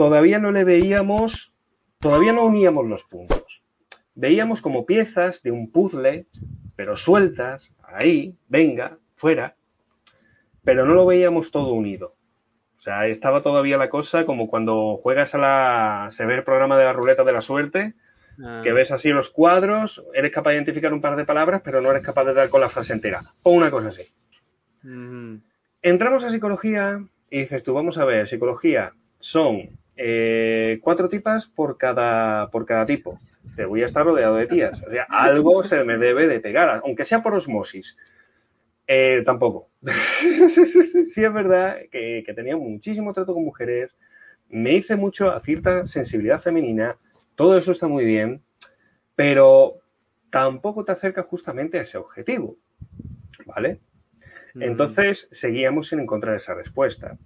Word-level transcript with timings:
todavía 0.00 0.38
no 0.38 0.50
le 0.50 0.64
veíamos, 0.64 1.52
todavía 1.98 2.32
no 2.32 2.46
uníamos 2.46 2.86
los 2.86 3.04
puntos. 3.04 3.62
Veíamos 4.14 4.62
como 4.62 4.86
piezas 4.86 5.42
de 5.42 5.50
un 5.50 5.70
puzzle, 5.70 6.24
pero 6.74 6.96
sueltas, 6.96 7.70
ahí, 7.82 8.34
venga, 8.48 8.96
fuera, 9.16 9.56
pero 10.64 10.86
no 10.86 10.94
lo 10.94 11.04
veíamos 11.04 11.50
todo 11.50 11.74
unido. 11.74 12.14
O 12.78 12.80
sea, 12.80 13.08
estaba 13.08 13.42
todavía 13.42 13.76
la 13.76 13.90
cosa 13.90 14.24
como 14.24 14.48
cuando 14.48 14.96
juegas 15.02 15.34
a 15.34 15.38
la. 15.38 16.08
se 16.12 16.24
ve 16.24 16.36
el 16.36 16.44
programa 16.44 16.78
de 16.78 16.84
la 16.86 16.94
ruleta 16.94 17.22
de 17.22 17.32
la 17.32 17.42
suerte, 17.42 17.92
Ah, 18.42 18.62
que 18.64 18.72
ves 18.72 18.90
así 18.90 19.10
los 19.10 19.28
cuadros, 19.28 20.02
eres 20.14 20.32
capaz 20.32 20.52
de 20.52 20.56
identificar 20.56 20.94
un 20.94 21.02
par 21.02 21.14
de 21.14 21.26
palabras, 21.26 21.60
pero 21.62 21.82
no 21.82 21.90
eres 21.90 22.02
capaz 22.02 22.24
de 22.24 22.32
dar 22.32 22.48
con 22.48 22.62
la 22.62 22.70
frase 22.70 22.94
entera. 22.94 23.20
O 23.42 23.50
una 23.50 23.70
cosa 23.70 23.88
así. 23.88 24.08
Entramos 25.82 26.24
a 26.24 26.30
psicología 26.30 27.04
y 27.28 27.40
dices 27.40 27.62
tú, 27.62 27.74
vamos 27.74 27.98
a 27.98 28.06
ver, 28.06 28.30
psicología 28.30 28.94
son 29.18 29.78
eh, 30.02 30.80
cuatro 30.82 31.10
tipas 31.10 31.46
por 31.46 31.76
cada, 31.76 32.50
por 32.50 32.64
cada 32.64 32.86
tipo. 32.86 33.20
Te 33.54 33.66
voy 33.66 33.82
a 33.82 33.86
estar 33.86 34.06
rodeado 34.06 34.36
de 34.36 34.46
tías. 34.46 34.82
O 34.82 34.90
sea, 34.90 35.06
algo 35.10 35.62
se 35.62 35.84
me 35.84 35.98
debe 35.98 36.26
de 36.26 36.40
pegar, 36.40 36.80
aunque 36.82 37.04
sea 37.04 37.22
por 37.22 37.34
osmosis. 37.34 37.98
Eh, 38.86 39.22
tampoco. 39.26 39.68
sí 39.84 41.22
es 41.22 41.32
verdad 41.34 41.80
que, 41.92 42.22
que 42.24 42.32
tenía 42.32 42.56
muchísimo 42.56 43.12
trato 43.12 43.34
con 43.34 43.44
mujeres, 43.44 43.94
me 44.48 44.72
hice 44.72 44.96
mucho 44.96 45.30
a 45.30 45.42
cierta 45.42 45.86
sensibilidad 45.86 46.40
femenina, 46.40 46.96
todo 47.34 47.58
eso 47.58 47.70
está 47.70 47.86
muy 47.86 48.06
bien, 48.06 48.40
pero 49.14 49.80
tampoco 50.30 50.82
te 50.82 50.92
acerca 50.92 51.24
justamente 51.24 51.78
a 51.78 51.82
ese 51.82 51.98
objetivo. 51.98 52.56
¿Vale? 53.44 53.80
Entonces 54.54 55.28
seguíamos 55.30 55.88
sin 55.88 56.00
encontrar 56.00 56.36
esa 56.36 56.54
respuesta. 56.54 57.18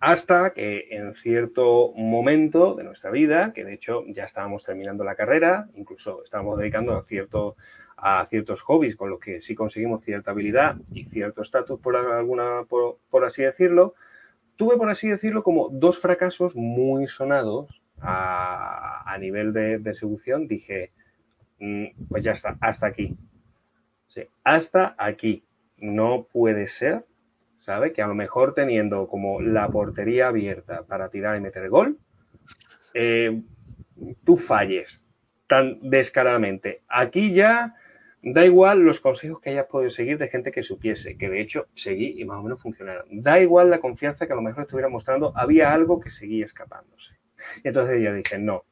Hasta 0.00 0.54
que 0.54 0.88
en 0.90 1.14
cierto 1.14 1.92
momento 1.94 2.74
de 2.74 2.84
nuestra 2.84 3.10
vida, 3.10 3.52
que 3.52 3.64
de 3.64 3.74
hecho 3.74 4.02
ya 4.08 4.24
estábamos 4.24 4.64
terminando 4.64 5.04
la 5.04 5.14
carrera, 5.14 5.68
incluso 5.74 6.24
estábamos 6.24 6.58
dedicando 6.58 6.96
a, 6.96 7.04
cierto, 7.04 7.56
a 7.98 8.26
ciertos 8.30 8.62
hobbies 8.62 8.96
con 8.96 9.10
los 9.10 9.20
que 9.20 9.42
sí 9.42 9.54
conseguimos 9.54 10.02
cierta 10.02 10.30
habilidad 10.30 10.76
y 10.90 11.04
cierto 11.04 11.42
estatus, 11.42 11.78
por, 11.80 11.96
alguna, 11.96 12.64
por, 12.64 13.24
así 13.26 13.42
decirlo, 13.42 13.94
tuve, 14.56 14.78
por 14.78 14.88
así 14.88 15.06
decirlo, 15.06 15.42
como 15.42 15.68
dos 15.68 15.98
fracasos 15.98 16.56
muy 16.56 17.06
sonados 17.06 17.82
a, 18.00 19.02
a 19.04 19.18
nivel 19.18 19.52
de, 19.52 19.78
de 19.78 19.94
seducción. 19.94 20.48
Dije, 20.48 20.92
mm, 21.58 22.06
pues 22.08 22.24
ya 22.24 22.32
está, 22.32 22.56
hasta 22.62 22.86
aquí. 22.86 23.18
Hasta 24.44 24.94
aquí. 24.96 25.44
No 25.76 26.26
puede 26.32 26.68
ser, 26.68 27.04
¿sabe? 27.60 27.92
Que 27.92 28.02
a 28.02 28.06
lo 28.06 28.14
mejor 28.14 28.54
teniendo 28.54 29.08
como 29.08 29.40
la 29.40 29.68
portería 29.68 30.28
abierta 30.28 30.82
para 30.84 31.08
tirar 31.08 31.36
y 31.36 31.40
meter 31.40 31.68
gol, 31.68 31.98
eh, 32.94 33.40
tú 34.24 34.36
falles 34.36 35.00
tan 35.46 35.78
descaradamente. 35.82 36.82
Aquí 36.88 37.32
ya 37.32 37.74
da 38.22 38.44
igual 38.44 38.80
los 38.80 39.00
consejos 39.00 39.40
que 39.40 39.50
hayas 39.50 39.66
podido 39.66 39.90
seguir 39.90 40.18
de 40.18 40.28
gente 40.28 40.52
que 40.52 40.62
supiese, 40.62 41.16
que 41.16 41.28
de 41.28 41.40
hecho 41.40 41.66
seguí 41.74 42.20
y 42.20 42.24
más 42.24 42.38
o 42.38 42.42
menos 42.42 42.62
funcionaron. 42.62 43.06
Da 43.22 43.40
igual 43.40 43.70
la 43.70 43.80
confianza 43.80 44.26
que 44.26 44.32
a 44.32 44.36
lo 44.36 44.42
mejor 44.42 44.64
estuviera 44.64 44.88
mostrando, 44.88 45.32
había 45.36 45.72
algo 45.72 46.00
que 46.00 46.10
seguía 46.10 46.46
escapándose. 46.46 47.14
Entonces 47.64 48.02
yo 48.02 48.14
dije, 48.14 48.38
no, 48.38 48.64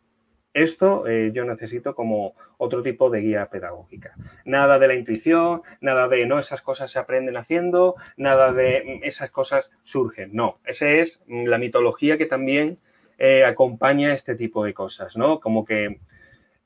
esto 0.58 1.06
eh, 1.06 1.30
yo 1.32 1.44
necesito 1.44 1.94
como 1.94 2.34
otro 2.56 2.82
tipo 2.82 3.10
de 3.10 3.20
guía 3.20 3.46
pedagógica. 3.46 4.14
Nada 4.44 4.78
de 4.78 4.88
la 4.88 4.94
intuición, 4.94 5.62
nada 5.80 6.08
de 6.08 6.26
no, 6.26 6.38
esas 6.38 6.62
cosas 6.62 6.90
se 6.90 6.98
aprenden 6.98 7.36
haciendo, 7.36 7.94
nada 8.16 8.52
de 8.52 9.00
mm, 9.00 9.04
esas 9.04 9.30
cosas 9.30 9.70
surgen. 9.84 10.30
No, 10.32 10.58
esa 10.64 10.88
es 10.88 11.20
mm, 11.26 11.46
la 11.46 11.58
mitología 11.58 12.18
que 12.18 12.26
también 12.26 12.78
eh, 13.18 13.44
acompaña 13.44 14.14
este 14.14 14.34
tipo 14.34 14.64
de 14.64 14.74
cosas, 14.74 15.16
¿no? 15.16 15.40
Como 15.40 15.64
que 15.64 15.98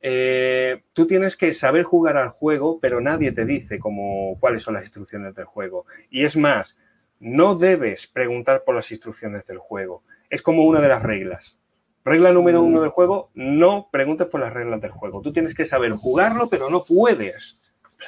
eh, 0.02 0.82
tú 0.92 1.06
tienes 1.06 1.36
que 1.36 1.54
saber 1.54 1.84
jugar 1.84 2.16
al 2.16 2.30
juego, 2.30 2.80
pero 2.80 3.00
nadie 3.00 3.32
te 3.32 3.44
dice 3.44 3.78
como, 3.78 4.36
cuáles 4.40 4.64
son 4.64 4.74
las 4.74 4.84
instrucciones 4.84 5.34
del 5.34 5.44
juego. 5.44 5.86
Y 6.10 6.24
es 6.24 6.36
más, 6.36 6.76
no 7.20 7.54
debes 7.54 8.08
preguntar 8.08 8.64
por 8.64 8.74
las 8.74 8.90
instrucciones 8.90 9.46
del 9.46 9.58
juego. 9.58 10.02
Es 10.28 10.42
como 10.42 10.64
una 10.64 10.80
de 10.80 10.88
las 10.88 11.02
reglas. 11.02 11.56
Regla 12.04 12.32
número 12.32 12.62
uno 12.62 12.80
del 12.80 12.90
juego, 12.90 13.30
no 13.34 13.88
preguntes 13.92 14.26
por 14.26 14.40
las 14.40 14.52
reglas 14.52 14.80
del 14.80 14.90
juego. 14.90 15.20
Tú 15.22 15.32
tienes 15.32 15.54
que 15.54 15.66
saber 15.66 15.92
jugarlo, 15.92 16.48
pero 16.48 16.68
no 16.68 16.84
puedes. 16.84 17.56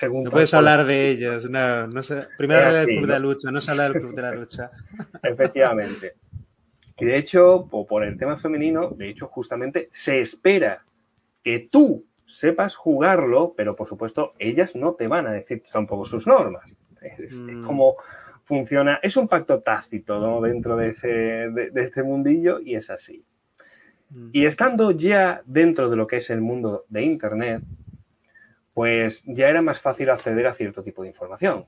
No 0.03 0.31
puedes 0.31 0.53
hablar 0.55 0.85
de 0.85 1.11
ellos. 1.11 1.49
No, 1.49 1.87
no 1.87 2.03
sé. 2.03 2.27
Primera 2.37 2.65
regla 2.65 2.79
del 2.81 2.87
club 2.89 3.01
¿no? 3.03 3.07
de 3.07 3.13
la 3.13 3.19
lucha, 3.21 3.51
no 3.53 3.61
se 3.61 3.71
habla 3.71 3.85
del 3.89 4.01
club 4.03 4.15
de 4.17 4.23
la 4.23 4.35
lucha. 4.35 4.71
Efectivamente. 5.23 6.15
Y 6.99 7.05
de 7.05 7.17
hecho, 7.17 7.69
po- 7.71 7.87
por 7.87 8.03
el 8.05 8.19
tema 8.19 8.37
femenino, 8.39 8.91
de 8.91 9.11
hecho, 9.11 9.29
justamente 9.29 9.89
se 9.93 10.21
espera 10.21 10.83
que 11.45 11.69
tú 11.71 12.05
sepas 12.27 12.75
jugarlo, 12.75 13.55
pero 13.57 13.77
por 13.77 13.87
supuesto, 13.87 14.33
ellas 14.39 14.75
no 14.75 14.95
te 14.95 15.07
van 15.07 15.27
a 15.29 15.33
decir 15.33 15.63
tampoco 15.73 16.05
sus 16.07 16.27
normas. 16.27 16.65
Es, 17.01 17.21
es 17.21 17.33
Mm. 17.33 17.65
como 17.65 17.97
funciona, 18.45 18.99
es 19.03 19.17
un 19.17 19.29
pacto 19.29 19.61
tácito 19.61 20.19
¿no? 20.21 20.41
dentro 20.41 20.77
de, 20.77 20.89
ese, 20.91 21.09
de, 21.09 21.71
de 21.71 21.83
este 21.83 22.03
mundillo 22.03 22.59
y 22.61 22.75
es 22.75 22.91
así. 22.91 23.25
Y 24.33 24.47
estando 24.47 24.91
ya 24.93 25.43
dentro 25.45 25.91
de 25.91 25.97
lo 25.97 26.07
que 26.07 26.19
es 26.19 26.31
el 26.31 26.41
mundo 26.41 26.85
de 26.89 27.03
Internet, 27.03 27.63
pues 28.73 29.23
ya 29.27 29.49
era 29.49 29.63
más 29.63 29.81
fácil 29.81 30.11
acceder 30.11 30.47
a 30.47 30.55
cierto 30.55 30.83
tipo 30.83 31.03
de 31.03 31.09
información. 31.09 31.65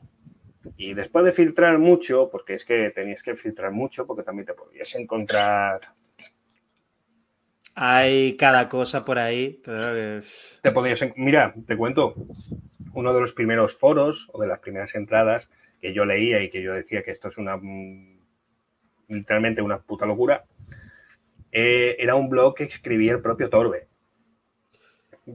Y 0.77 0.95
después 0.95 1.25
de 1.25 1.33
filtrar 1.33 1.79
mucho, 1.79 2.29
porque 2.31 2.55
es 2.55 2.65
que 2.65 2.91
tenías 2.91 3.23
que 3.23 3.37
filtrar 3.37 3.73
mucho, 3.73 4.07
porque 4.07 4.23
también 4.23 4.47
te 4.47 4.55
podías 4.55 4.95
encontrar, 4.95 5.81
Hay 7.75 8.37
cada 8.37 8.69
cosa 8.69 9.05
por 9.05 9.19
ahí. 9.19 9.61
Pero 9.65 10.21
te 10.63 10.73
podías, 10.73 11.01
mira, 11.17 11.55
te 11.67 11.77
cuento, 11.77 12.15
uno 12.95 13.13
de 13.13 13.21
los 13.21 13.33
primeros 13.33 13.77
foros 13.77 14.28
o 14.33 14.41
de 14.41 14.49
las 14.49 14.61
primeras 14.61 14.95
entradas 14.95 15.49
que 15.81 15.93
yo 15.93 16.05
leía 16.05 16.43
y 16.43 16.51
que 16.51 16.63
yo 16.63 16.73
decía 16.73 17.03
que 17.03 17.11
esto 17.11 17.28
es 17.28 17.37
una, 17.37 17.57
mm, 17.57 18.19
literalmente 19.09 19.61
una 19.61 19.78
puta 19.78 20.07
locura, 20.07 20.45
eh, 21.59 21.97
era 21.99 22.15
un 22.17 22.28
blog 22.28 22.55
que 22.55 22.65
escribía 22.65 23.12
el 23.12 23.22
propio 23.22 23.49
Torbe. 23.49 23.87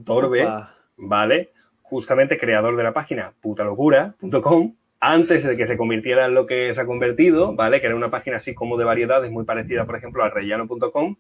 Torbe, 0.06 0.44
Opa. 0.44 0.76
¿vale? 0.98 1.50
Justamente 1.82 2.38
creador 2.38 2.76
de 2.78 2.84
la 2.84 2.94
página 2.94 3.34
putalocura.com, 3.42 4.76
antes 5.00 5.44
de 5.44 5.58
que 5.58 5.68
se 5.68 5.78
convirtiera 5.78 6.26
en 6.28 6.34
lo 6.36 6.46
que 6.46 6.74
se 6.74 6.80
ha 6.82 6.86
convertido, 6.86 7.56
¿vale? 7.56 7.82
Que 7.82 7.88
era 7.88 7.96
una 7.96 8.12
página 8.12 8.38
así 8.38 8.54
como 8.54 8.78
de 8.78 8.86
variedades, 8.86 9.32
muy 9.32 9.44
parecida, 9.46 9.86
por 9.86 9.96
ejemplo, 9.96 10.24
a 10.24 10.30
rellano.com. 10.30 11.16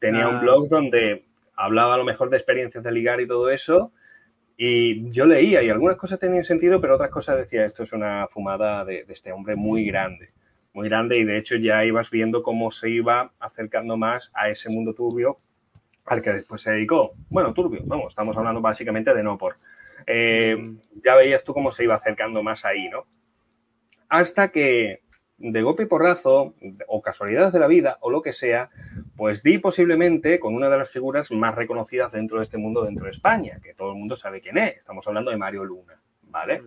Tenía 0.00 0.24
Ah. 0.24 0.28
un 0.30 0.40
blog 0.40 0.68
donde 0.68 1.24
hablaba 1.54 1.94
a 1.94 1.98
lo 1.98 2.04
mejor 2.04 2.28
de 2.30 2.36
experiencias 2.38 2.82
de 2.82 2.92
ligar 2.92 3.20
y 3.20 3.26
todo 3.28 3.50
eso. 3.50 3.92
Y 4.56 5.10
yo 5.12 5.24
leía 5.24 5.62
y 5.62 5.70
algunas 5.70 5.96
cosas 5.96 6.18
tenían 6.18 6.44
sentido, 6.44 6.80
pero 6.80 6.96
otras 6.96 7.10
cosas 7.10 7.38
decía, 7.38 7.64
esto 7.64 7.84
es 7.84 7.92
una 7.92 8.26
fumada 8.26 8.84
de, 8.84 9.04
de 9.04 9.12
este 9.14 9.32
hombre 9.32 9.56
muy 9.56 9.86
grande. 9.86 10.30
Muy 10.72 10.88
grande 10.88 11.18
y 11.18 11.24
de 11.24 11.38
hecho 11.38 11.56
ya 11.56 11.84
ibas 11.84 12.10
viendo 12.10 12.42
cómo 12.42 12.70
se 12.70 12.90
iba 12.90 13.32
acercando 13.40 13.96
más 13.96 14.30
a 14.34 14.50
ese 14.50 14.68
mundo 14.68 14.94
turbio 14.94 15.38
al 16.06 16.22
que 16.22 16.32
después 16.32 16.62
se 16.62 16.70
dedicó. 16.72 17.12
Bueno, 17.28 17.52
turbio, 17.54 17.82
vamos, 17.84 18.08
estamos 18.10 18.36
hablando 18.36 18.60
básicamente 18.60 19.12
de 19.14 19.22
no 19.22 19.36
por. 19.38 19.56
Eh, 20.06 20.56
Mm. 20.56 20.78
ya 21.04 21.14
veías 21.14 21.44
tú 21.44 21.52
cómo 21.52 21.70
se 21.72 21.84
iba 21.84 21.94
acercando 21.94 22.42
más 22.42 22.64
ahí, 22.64 22.88
¿no? 22.88 23.04
Hasta 24.08 24.50
que 24.50 25.00
de 25.38 25.62
golpe 25.62 25.84
y 25.84 25.86
porrazo, 25.86 26.54
o 26.86 27.00
casualidades 27.00 27.52
de 27.52 27.60
la 27.60 27.66
vida, 27.66 27.96
o 28.00 28.10
lo 28.10 28.20
que 28.22 28.32
sea, 28.32 28.68
pues 29.16 29.42
di 29.42 29.56
posiblemente 29.58 30.38
con 30.38 30.54
una 30.54 30.68
de 30.68 30.76
las 30.76 30.90
figuras 30.90 31.30
más 31.30 31.54
reconocidas 31.54 32.12
dentro 32.12 32.38
de 32.38 32.44
este 32.44 32.58
mundo, 32.58 32.84
dentro 32.84 33.06
de 33.06 33.12
España, 33.12 33.58
que 33.62 33.72
todo 33.74 33.92
el 33.92 33.98
mundo 33.98 34.16
sabe 34.16 34.40
quién 34.42 34.58
es. 34.58 34.76
Estamos 34.76 35.06
hablando 35.06 35.30
de 35.30 35.38
Mario 35.38 35.64
Luna, 35.64 35.94
¿vale? 36.24 36.62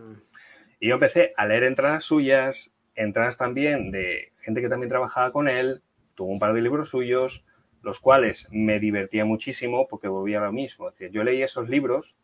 Y 0.80 0.88
yo 0.88 0.96
empecé 0.96 1.34
a 1.38 1.46
leer 1.46 1.64
entradas 1.66 2.04
suyas, 2.04 2.72
entradas 2.96 3.38
también 3.38 3.92
de 3.92 4.32
gente 4.42 4.62
que 4.62 4.70
también 4.70 4.90
trabajaba 4.90 5.32
con 5.32 5.48
él, 5.48 5.82
tuvo 6.16 6.32
un 6.32 6.40
par 6.40 6.54
de 6.54 6.62
libros 6.62 6.90
suyos, 6.90 7.44
los 7.82 8.00
cuales 8.00 8.48
me 8.52 8.80
divertía 8.80 9.26
muchísimo 9.26 9.88
porque 9.88 10.08
volvía 10.08 10.40
a 10.40 10.46
lo 10.46 10.52
mismo. 10.52 10.90
Es 10.90 11.12
yo 11.12 11.24
leía 11.24 11.46
esos 11.46 11.70
libros 11.70 12.16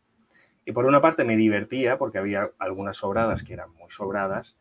y 0.64 0.72
por 0.72 0.86
una 0.86 1.00
parte 1.00 1.24
me 1.24 1.36
divertía 1.36 1.98
porque 1.98 2.18
había 2.18 2.50
algunas 2.58 2.96
sobradas 2.96 3.42
que 3.42 3.54
eran 3.54 3.72
muy 3.74 3.90
sobradas, 3.90 4.56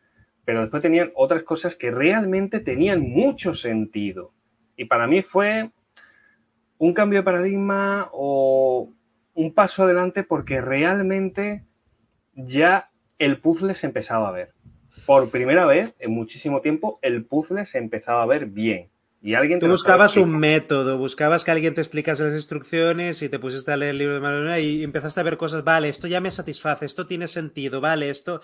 pero 0.45 0.61
después 0.61 0.81
tenían 0.81 1.11
otras 1.15 1.43
cosas 1.43 1.75
que 1.75 1.91
realmente 1.91 2.59
tenían 2.59 3.01
mucho 3.01 3.55
sentido. 3.55 4.33
Y 4.75 4.85
para 4.85 5.07
mí 5.07 5.21
fue 5.21 5.69
un 6.77 6.93
cambio 6.93 7.19
de 7.19 7.23
paradigma 7.23 8.09
o 8.11 8.89
un 9.35 9.53
paso 9.53 9.83
adelante 9.83 10.23
porque 10.23 10.61
realmente 10.61 11.63
ya 12.33 12.89
el 13.19 13.39
puzzle 13.39 13.75
se 13.75 13.87
empezaba 13.87 14.29
a 14.29 14.31
ver. 14.31 14.53
Por 15.05 15.29
primera 15.29 15.65
vez 15.65 15.93
en 15.99 16.11
muchísimo 16.11 16.61
tiempo 16.61 16.99
el 17.01 17.25
puzzle 17.25 17.65
se 17.65 17.77
empezaba 17.77 18.23
a 18.23 18.27
ver 18.27 18.45
bien. 18.45 18.89
Y 19.21 19.33
alguien 19.33 19.59
Tú 19.59 19.67
buscabas 19.67 20.15
un 20.15 20.39
método, 20.39 20.97
buscabas 20.97 21.43
que 21.43 21.51
alguien 21.51 21.73
te 21.73 21.81
explicase 21.81 22.23
las 22.23 22.33
instrucciones 22.33 23.21
y 23.21 23.27
te 23.27 23.37
pusiste 23.37 23.69
a 23.69 23.75
leer 23.75 23.91
el 23.91 23.97
libro 23.97 24.13
de 24.13 24.21
Mario 24.21 24.39
Luna 24.41 24.59
y 24.59 24.81
empezaste 24.81 25.19
a 25.19 25.23
ver 25.23 25.35
cosas, 25.35 25.65
vale, 25.65 25.89
esto 25.89 26.07
ya 26.07 26.21
me 26.21 26.31
satisface, 26.31 26.85
esto 26.85 27.05
tiene 27.05 27.27
sentido, 27.27 27.81
vale, 27.81 28.09
esto 28.09 28.39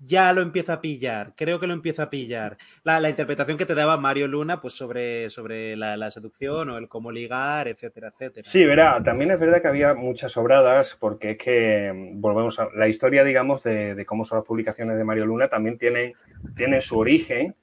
ya 0.00 0.32
lo 0.32 0.40
empiezo 0.40 0.72
a 0.72 0.80
pillar, 0.80 1.34
creo 1.36 1.60
que 1.60 1.68
lo 1.68 1.74
empiezo 1.74 2.02
a 2.02 2.10
pillar. 2.10 2.56
La, 2.82 2.98
la 2.98 3.08
interpretación 3.08 3.56
que 3.56 3.66
te 3.66 3.76
daba 3.76 3.98
Mario 3.98 4.26
Luna 4.26 4.60
pues 4.60 4.74
sobre, 4.74 5.30
sobre 5.30 5.76
la, 5.76 5.96
la 5.96 6.10
seducción 6.10 6.70
o 6.70 6.78
el 6.78 6.88
cómo 6.88 7.12
ligar, 7.12 7.68
etcétera, 7.68 8.08
etcétera. 8.08 8.50
Sí, 8.50 8.64
verá, 8.64 9.00
también 9.04 9.30
es 9.30 9.38
verdad 9.38 9.62
que 9.62 9.68
había 9.68 9.94
muchas 9.94 10.32
sobradas 10.32 10.96
porque 10.98 11.32
es 11.32 11.38
que 11.38 11.92
mm, 11.94 12.20
volvemos 12.20 12.58
a 12.58 12.68
la 12.74 12.88
historia, 12.88 13.22
digamos, 13.22 13.62
de, 13.62 13.94
de 13.94 14.04
cómo 14.04 14.24
son 14.24 14.38
las 14.38 14.46
publicaciones 14.46 14.98
de 14.98 15.04
Mario 15.04 15.26
Luna 15.26 15.46
también 15.46 15.78
tienen, 15.78 16.14
tienen 16.56 16.82
su 16.82 16.98
origen. 16.98 17.54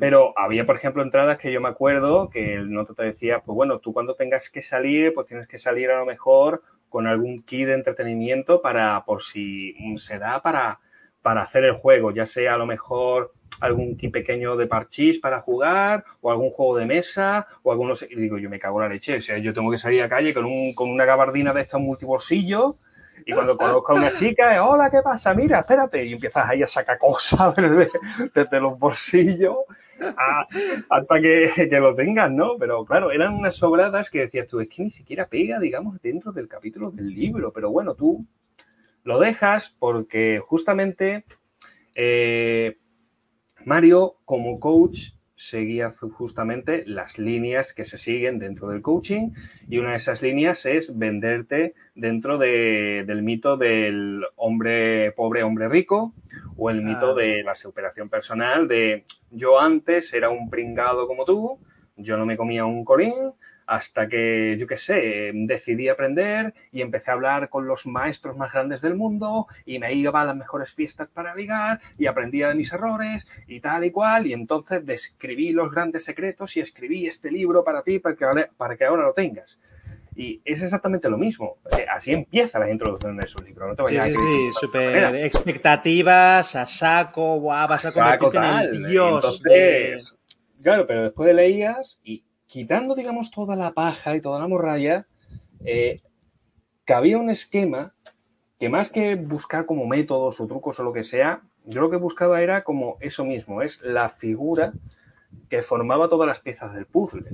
Pero 0.00 0.32
había, 0.38 0.64
por 0.64 0.76
ejemplo, 0.76 1.02
entradas 1.02 1.38
que 1.38 1.52
yo 1.52 1.60
me 1.60 1.68
acuerdo 1.68 2.30
que 2.30 2.54
el 2.54 2.72
noto 2.72 2.94
te 2.94 3.04
decía, 3.04 3.40
pues 3.40 3.54
bueno, 3.54 3.80
tú 3.80 3.92
cuando 3.92 4.14
tengas 4.14 4.48
que 4.48 4.62
salir, 4.62 5.12
pues 5.12 5.26
tienes 5.26 5.46
que 5.46 5.58
salir 5.58 5.90
a 5.90 5.98
lo 5.98 6.06
mejor 6.06 6.62
con 6.88 7.06
algún 7.06 7.42
kit 7.42 7.66
de 7.66 7.74
entretenimiento 7.74 8.62
para, 8.62 9.04
por 9.04 9.22
si 9.22 9.74
mm, 9.78 9.96
se 9.98 10.18
da 10.18 10.40
para, 10.40 10.80
para 11.20 11.42
hacer 11.42 11.64
el 11.64 11.74
juego, 11.74 12.12
ya 12.12 12.24
sea 12.24 12.54
a 12.54 12.58
lo 12.58 12.64
mejor 12.66 13.32
algún 13.60 13.96
kit 13.96 14.12
pequeño 14.12 14.56
de 14.56 14.66
parchís 14.66 15.18
para 15.18 15.40
jugar, 15.40 16.04
o 16.20 16.30
algún 16.30 16.50
juego 16.50 16.78
de 16.78 16.86
mesa, 16.86 17.46
o 17.62 17.70
algunos, 17.70 18.02
y 18.08 18.14
digo, 18.14 18.38
yo 18.38 18.48
me 18.48 18.58
cago 18.58 18.80
en 18.82 18.88
la 18.88 18.94
leche, 18.94 19.18
o 19.18 19.20
sea, 19.20 19.38
yo 19.38 19.52
tengo 19.52 19.70
que 19.70 19.78
salir 19.78 20.00
a 20.00 20.04
la 20.04 20.08
calle 20.08 20.32
con, 20.32 20.46
un, 20.46 20.74
con 20.74 20.88
una 20.88 21.04
gabardina 21.04 21.52
de 21.52 21.62
estos 21.62 21.80
multibolsillos, 21.80 22.76
y 23.26 23.32
cuando 23.32 23.56
conozco 23.56 23.92
a 23.92 23.96
una 23.96 24.10
chica, 24.10 24.64
hola, 24.64 24.90
¿qué 24.90 25.00
pasa? 25.02 25.34
Mira, 25.34 25.60
espérate, 25.60 26.04
y 26.04 26.12
empiezas 26.12 26.48
ahí 26.48 26.62
a 26.62 26.66
sacar 26.66 26.98
cosas 26.98 27.54
desde, 28.34 28.60
los 28.60 28.78
bolsillos 28.78 29.56
hasta 30.88 31.20
que, 31.20 31.68
que 31.70 31.80
lo 31.80 31.94
tengas, 31.94 32.30
¿no? 32.30 32.56
Pero 32.58 32.84
claro, 32.84 33.10
eran 33.10 33.34
unas 33.34 33.56
sobradas 33.56 34.10
que 34.10 34.20
decías 34.20 34.48
tú, 34.48 34.60
es 34.60 34.68
que 34.68 34.82
ni 34.82 34.90
siquiera 34.90 35.26
pega, 35.26 35.58
digamos, 35.58 36.00
dentro 36.02 36.32
del 36.32 36.48
capítulo 36.48 36.90
del 36.90 37.08
libro, 37.08 37.52
pero 37.52 37.70
bueno, 37.70 37.94
tú 37.94 38.26
lo 39.04 39.18
dejas 39.18 39.74
porque 39.78 40.40
justamente 40.44 41.24
eh, 41.94 42.76
Mario, 43.64 44.16
como 44.24 44.60
coach, 44.60 45.13
seguía 45.36 45.94
ju- 45.96 46.10
justamente 46.12 46.84
las 46.86 47.18
líneas 47.18 47.72
que 47.74 47.84
se 47.84 47.98
siguen 47.98 48.38
dentro 48.38 48.68
del 48.68 48.82
coaching 48.82 49.30
y 49.68 49.78
una 49.78 49.90
de 49.90 49.96
esas 49.96 50.22
líneas 50.22 50.64
es 50.66 50.96
venderte 50.96 51.74
dentro 51.94 52.38
de- 52.38 53.04
del 53.06 53.22
mito 53.22 53.56
del 53.56 54.22
hombre 54.36 55.12
pobre, 55.12 55.42
hombre 55.42 55.68
rico 55.68 56.14
o 56.56 56.70
el 56.70 56.82
mito 56.82 57.14
de 57.14 57.42
la 57.42 57.54
superación 57.56 58.08
personal 58.08 58.68
de 58.68 59.04
yo 59.30 59.60
antes 59.60 60.12
era 60.14 60.30
un 60.30 60.50
pringado 60.50 61.06
como 61.08 61.24
tú, 61.24 61.58
yo 61.96 62.16
no 62.16 62.26
me 62.26 62.36
comía 62.36 62.64
un 62.64 62.84
corín 62.84 63.14
hasta 63.66 64.08
que, 64.08 64.56
yo 64.58 64.66
qué 64.66 64.76
sé, 64.76 65.30
decidí 65.34 65.88
aprender 65.88 66.54
y 66.72 66.82
empecé 66.82 67.10
a 67.10 67.14
hablar 67.14 67.48
con 67.48 67.66
los 67.66 67.86
maestros 67.86 68.36
más 68.36 68.52
grandes 68.52 68.80
del 68.80 68.94
mundo 68.94 69.46
y 69.64 69.78
me 69.78 69.92
iba 69.94 70.20
a 70.20 70.24
las 70.24 70.36
mejores 70.36 70.72
fiestas 70.72 71.08
para 71.08 71.34
ligar 71.34 71.80
y 71.98 72.06
aprendía 72.06 72.48
de 72.48 72.54
mis 72.54 72.72
errores 72.72 73.26
y 73.46 73.60
tal 73.60 73.84
y 73.84 73.90
cual 73.90 74.26
y 74.26 74.32
entonces 74.32 74.84
describí 74.84 75.52
los 75.52 75.70
grandes 75.70 76.04
secretos 76.04 76.56
y 76.56 76.60
escribí 76.60 77.06
este 77.06 77.30
libro 77.30 77.64
para 77.64 77.82
ti 77.82 77.98
para 77.98 78.14
que, 78.16 78.26
para 78.56 78.76
que 78.76 78.84
ahora 78.84 79.04
lo 79.04 79.12
tengas. 79.12 79.58
Y 80.16 80.40
es 80.44 80.62
exactamente 80.62 81.08
lo 81.08 81.18
mismo. 81.18 81.56
Eh, 81.76 81.86
Así 81.90 82.12
empieza 82.12 82.58
la 82.60 82.70
introducción 82.70 83.16
de 83.16 83.26
su 83.26 83.42
libro. 83.44 83.66
No 83.68 83.74
te 83.74 83.82
Sí, 83.86 83.96
vayas 83.96 84.10
sí, 84.10 84.12
a 84.12 84.20
sí, 84.20 84.28
de 84.30 84.48
otra 84.48 84.60
súper 84.60 85.14
expectativas, 85.16 86.54
a 86.54 86.66
saco, 86.66 87.40
guau, 87.40 87.68
vas 87.68 87.84
a 87.84 87.90
Saco 87.90 88.30
convertirte 88.30 88.76
en 88.76 88.84
el 88.84 88.90
dios. 88.90 89.42
Entonces, 89.44 90.16
claro, 90.62 90.86
pero 90.86 91.02
después 91.04 91.34
leías 91.34 91.98
y 92.04 92.22
quitando, 92.54 92.94
digamos, 92.94 93.32
toda 93.32 93.56
la 93.56 93.72
paja 93.72 94.14
y 94.14 94.20
toda 94.20 94.38
la 94.38 94.46
morralla, 94.46 95.08
eh, 95.64 96.02
cabía 96.84 97.18
un 97.18 97.28
esquema 97.28 97.94
que 98.60 98.68
más 98.68 98.90
que 98.90 99.16
buscar 99.16 99.66
como 99.66 99.88
métodos 99.88 100.40
o 100.40 100.46
trucos 100.46 100.78
o 100.78 100.84
lo 100.84 100.92
que 100.92 101.02
sea, 101.02 101.42
yo 101.64 101.80
lo 101.80 101.90
que 101.90 101.96
buscaba 101.96 102.42
era 102.42 102.62
como 102.62 102.96
eso 103.00 103.24
mismo, 103.24 103.60
es 103.60 103.80
la 103.82 104.10
figura 104.10 104.72
que 105.50 105.64
formaba 105.64 106.08
todas 106.08 106.28
las 106.28 106.38
piezas 106.42 106.72
del 106.74 106.86
puzzle. 106.86 107.28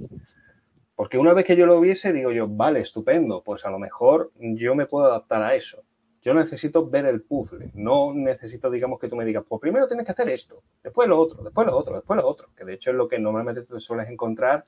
Porque 0.97 1.19
una 1.19 1.35
vez 1.35 1.45
que 1.45 1.55
yo 1.55 1.67
lo 1.67 1.79
viese, 1.83 2.15
digo 2.15 2.33
yo, 2.33 2.49
vale, 2.49 2.81
estupendo, 2.81 3.43
pues 3.45 3.67
a 3.67 3.71
lo 3.71 3.79
mejor 3.79 4.31
yo 4.39 4.75
me 4.75 4.87
puedo 4.87 5.05
adaptar 5.05 5.43
a 5.43 5.55
eso. 5.55 5.83
Yo 6.23 6.33
necesito 6.33 6.89
ver 6.89 7.05
el 7.05 7.21
puzzle, 7.21 7.73
no 7.75 8.15
necesito, 8.15 8.71
digamos, 8.71 8.99
que 8.99 9.09
tú 9.09 9.17
me 9.17 9.27
digas, 9.27 9.45
pues 9.47 9.61
primero 9.61 9.87
tienes 9.87 10.07
que 10.07 10.13
hacer 10.13 10.31
esto, 10.31 10.63
después 10.83 11.07
lo 11.11 11.19
otro, 11.19 11.43
después 11.43 11.67
lo 11.67 11.77
otro, 11.77 11.97
después 11.97 12.17
lo 12.17 12.27
otro, 12.27 12.49
que 12.57 12.65
de 12.65 12.73
hecho 12.73 12.89
es 12.89 12.97
lo 12.97 13.07
que 13.07 13.19
normalmente 13.19 13.61
te 13.65 13.81
sueles 13.81 14.09
encontrar 14.09 14.65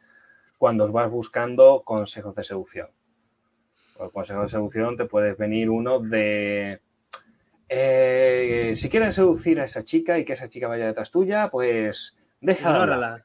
cuando 0.62 0.86
vas 0.92 1.10
buscando 1.10 1.82
consejos 1.84 2.36
de 2.36 2.44
seducción. 2.44 2.86
Por 3.96 4.12
consejo 4.12 4.42
de 4.44 4.48
seducción 4.48 4.96
te 4.96 5.06
puedes 5.06 5.36
venir 5.36 5.68
uno 5.68 5.98
de, 5.98 6.78
eh, 7.68 8.74
si 8.76 8.88
quieres 8.88 9.16
seducir 9.16 9.58
a 9.58 9.64
esa 9.64 9.82
chica 9.82 10.20
y 10.20 10.24
que 10.24 10.34
esa 10.34 10.48
chica 10.48 10.68
vaya 10.68 10.86
detrás 10.86 11.10
tuya, 11.10 11.48
pues 11.50 12.16
déjala. 12.40 12.76
Ignórala. 12.76 13.24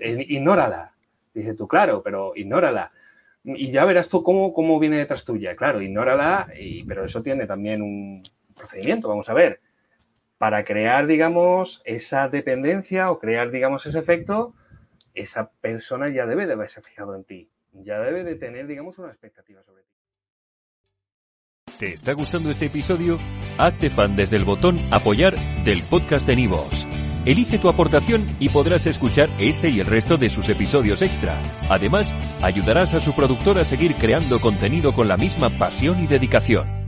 Eh, 0.00 0.26
ignórala. 0.30 0.94
Dice 1.32 1.54
tú, 1.54 1.68
claro, 1.68 2.02
pero 2.02 2.32
ignórala. 2.34 2.90
Y 3.44 3.70
ya 3.70 3.84
verás 3.84 4.08
tú 4.08 4.24
cómo, 4.24 4.52
cómo 4.52 4.80
viene 4.80 4.98
detrás 4.98 5.24
tuya. 5.24 5.54
Claro, 5.54 5.80
ignórala, 5.80 6.48
y, 6.58 6.82
pero 6.82 7.04
eso 7.04 7.22
tiene 7.22 7.46
también 7.46 7.82
un 7.82 8.20
procedimiento, 8.56 9.08
vamos 9.08 9.28
a 9.28 9.34
ver. 9.34 9.60
Para 10.38 10.64
crear, 10.64 11.06
digamos, 11.06 11.82
esa 11.84 12.28
dependencia 12.28 13.12
o 13.12 13.20
crear, 13.20 13.52
digamos, 13.52 13.86
ese 13.86 14.00
efecto, 14.00 14.54
esa 15.14 15.50
persona 15.60 16.08
ya 16.12 16.26
debe 16.26 16.46
de 16.46 16.54
haberse 16.54 16.82
fijado 16.82 17.14
en 17.14 17.24
ti. 17.24 17.48
Ya 17.72 17.98
debe 18.00 18.24
de 18.24 18.36
tener, 18.36 18.66
digamos, 18.66 18.98
una 18.98 19.08
expectativa 19.08 19.62
sobre 19.62 19.82
ti. 19.82 19.88
¿Te 21.78 21.92
está 21.92 22.12
gustando 22.12 22.50
este 22.50 22.66
episodio? 22.66 23.18
Hazte 23.58 23.90
fan 23.90 24.14
desde 24.14 24.36
el 24.36 24.44
botón 24.44 24.78
Apoyar 24.92 25.34
del 25.64 25.82
podcast 25.82 26.26
de 26.26 26.36
Nivos. 26.36 26.86
Elige 27.24 27.58
tu 27.58 27.68
aportación 27.68 28.36
y 28.38 28.50
podrás 28.50 28.86
escuchar 28.86 29.30
este 29.38 29.70
y 29.70 29.80
el 29.80 29.86
resto 29.86 30.16
de 30.16 30.30
sus 30.30 30.48
episodios 30.50 31.02
extra. 31.02 31.40
Además, 31.70 32.14
ayudarás 32.42 32.94
a 32.94 33.00
su 33.00 33.14
productor 33.14 33.58
a 33.58 33.64
seguir 33.64 33.94
creando 33.96 34.40
contenido 34.40 34.94
con 34.94 35.08
la 35.08 35.16
misma 35.16 35.48
pasión 35.50 36.02
y 36.02 36.06
dedicación. 36.06 36.83